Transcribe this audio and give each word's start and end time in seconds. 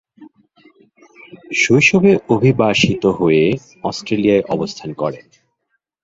শৈশবে 1.55 2.11
অভিবাসিত 2.29 3.03
হয়ে 3.19 3.45
অস্ট্রেলিয়ায় 3.83 4.43
অবস্থান 4.49 4.89
করেন। 4.93 5.25